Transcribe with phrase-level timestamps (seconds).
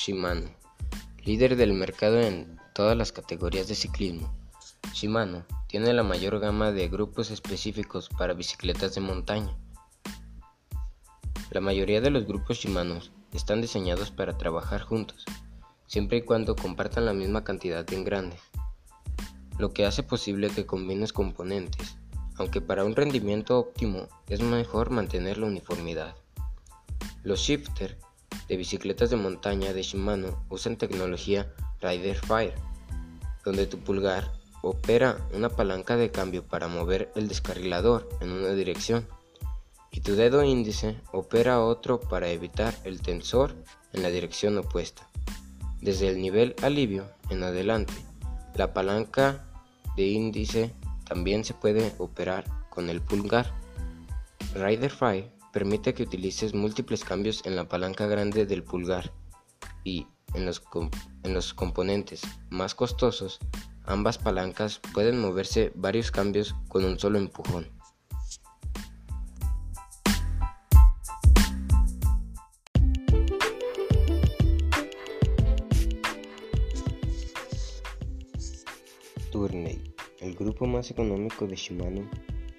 [0.00, 0.48] Shimano,
[1.24, 4.32] líder del mercado en todas las categorías de ciclismo.
[4.94, 9.56] Shimano tiene la mayor gama de grupos específicos para bicicletas de montaña.
[11.50, 13.00] La mayoría de los grupos Shimano
[13.32, 15.24] están diseñados para trabajar juntos,
[15.88, 18.40] siempre y cuando compartan la misma cantidad de engranes,
[19.58, 21.96] lo que hace posible que combines componentes,
[22.36, 26.14] aunque para un rendimiento óptimo es mejor mantener la uniformidad.
[27.24, 27.98] Los shifter
[28.48, 32.54] de bicicletas de montaña de Shimano usan tecnología Rider Fire,
[33.44, 39.06] donde tu pulgar opera una palanca de cambio para mover el descarrilador en una dirección
[39.90, 43.54] y tu dedo índice opera otro para evitar el tensor
[43.92, 45.08] en la dirección opuesta.
[45.80, 47.94] Desde el nivel alivio en adelante,
[48.54, 49.44] la palanca
[49.96, 50.74] de índice
[51.06, 53.52] también se puede operar con el pulgar.
[54.54, 59.12] Rider Fire permite que utilices múltiples cambios en la palanca grande del pulgar
[59.82, 60.62] y en los,
[61.24, 63.40] en los componentes más costosos,
[63.82, 67.66] ambas palancas pueden moverse varios cambios con un solo empujón.
[79.32, 82.08] Tourney, el grupo más económico de Shimano,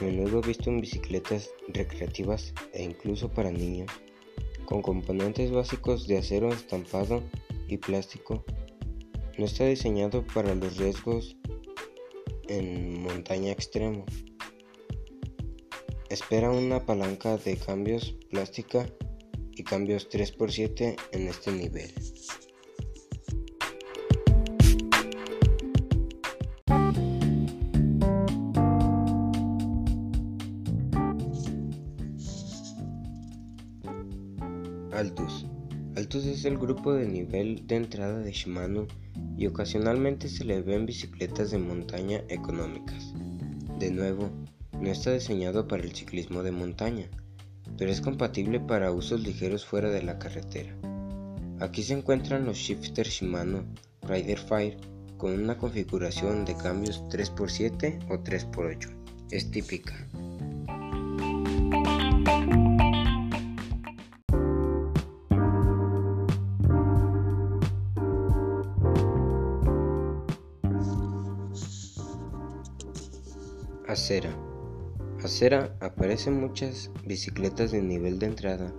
[0.00, 3.90] a menudo visto en bicicletas recreativas e incluso para niños,
[4.64, 7.22] con componentes básicos de acero estampado
[7.68, 8.44] y plástico,
[9.38, 11.36] no está diseñado para los riesgos
[12.48, 14.04] en montaña extremo.
[16.08, 18.86] Espera una palanca de cambios plástica
[19.52, 21.92] y cambios 3x7 en este nivel.
[34.92, 35.46] Altus.
[35.96, 38.86] Altus es el grupo de nivel de entrada de Shimano
[39.36, 43.12] y ocasionalmente se le ven bicicletas de montaña económicas.
[43.78, 44.30] De nuevo,
[44.80, 47.06] no está diseñado para el ciclismo de montaña,
[47.78, 50.74] pero es compatible para usos ligeros fuera de la carretera.
[51.60, 53.64] Aquí se encuentran los shifters Shimano
[54.02, 54.76] Rider Fire
[55.18, 58.90] con una configuración de cambios 3x7 o 3x8.
[59.30, 60.09] Es típica.
[73.90, 74.30] Acera.
[75.20, 78.72] Acera aparece en muchas bicicletas de nivel de entrada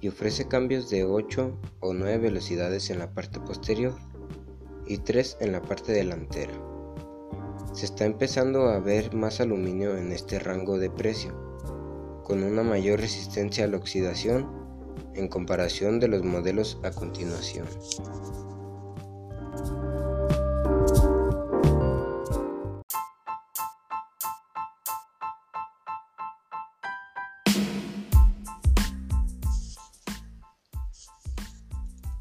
[0.00, 3.94] y ofrece cambios de 8 o 9 velocidades en la parte posterior
[4.84, 6.54] y 3 en la parte delantera.
[7.72, 11.32] Se está empezando a ver más aluminio en este rango de precio,
[12.24, 14.50] con una mayor resistencia a la oxidación
[15.14, 17.66] en comparación de los modelos a continuación.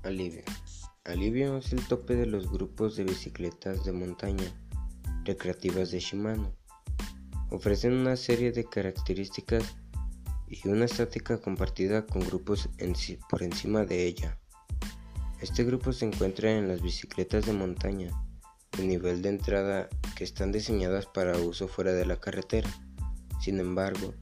[0.08, 0.44] Alivio.
[1.04, 4.46] Alivio es el tope de los grupos de bicicletas de montaña
[5.26, 6.56] recreativas de Shimano.
[7.50, 9.76] Ofrecen una serie de características
[10.48, 12.70] y una estática compartida con grupos
[13.30, 14.40] por encima de ella.
[15.42, 18.10] Este grupo se encuentra en las bicicletas de montaña
[18.78, 22.70] de nivel de entrada que están diseñadas para uso fuera de la carretera.
[23.42, 24.14] Sin embargo,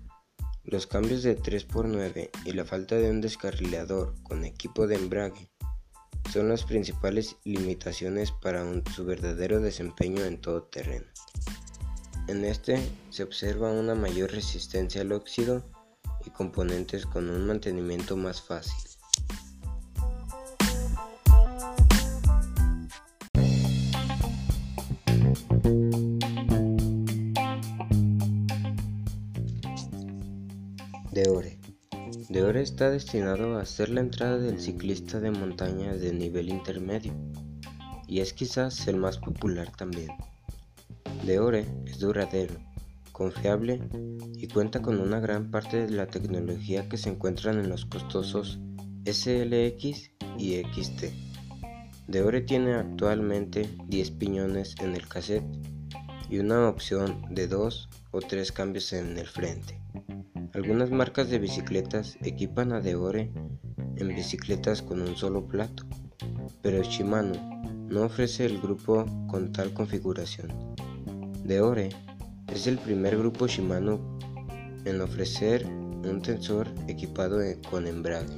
[0.63, 5.51] los cambios de 3x9 y la falta de un descarrilador con equipo de embrague
[6.35, 8.61] son las principales limitaciones para
[8.93, 11.05] su verdadero desempeño en todo terreno.
[12.27, 12.77] En este
[13.09, 15.63] se observa una mayor resistencia al óxido
[16.25, 18.75] y componentes con un mantenimiento más fácil.
[31.13, 31.54] Deore
[32.35, 37.13] Deore está destinado a ser la entrada del ciclista de montaña de nivel intermedio
[38.09, 40.09] y es quizás el más popular también.
[41.25, 42.55] Deore es duradero,
[43.13, 43.79] confiable
[44.35, 48.59] y cuenta con una gran parte de la tecnología que se encuentran en los costosos
[49.05, 51.13] SLX y XT.
[52.09, 55.47] Deore tiene actualmente 10 piñones en el cassette
[56.29, 59.79] y una opción de 2 o 3 cambios en el frente.
[60.55, 63.29] Algunas marcas de bicicletas equipan a Deore
[63.97, 65.83] en bicicletas con un solo plato,
[66.61, 67.33] pero Shimano
[67.89, 70.47] no ofrece el grupo con tal configuración.
[71.43, 71.89] Deore
[72.47, 74.17] es el primer grupo Shimano
[74.85, 78.33] en ofrecer un tensor equipado con embrague.